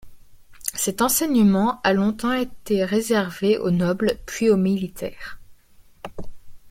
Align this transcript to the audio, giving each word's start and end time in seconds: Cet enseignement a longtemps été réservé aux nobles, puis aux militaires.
Cet 0.73 1.03
enseignement 1.03 1.79
a 1.83 1.93
longtemps 1.93 2.33
été 2.33 2.83
réservé 2.83 3.59
aux 3.59 3.69
nobles, 3.69 4.13
puis 4.25 4.49
aux 4.49 4.57
militaires. 4.57 5.39